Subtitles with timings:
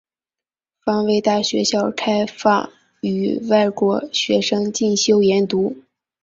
[0.83, 5.75] 防卫大学校开放予外国学生进修研读。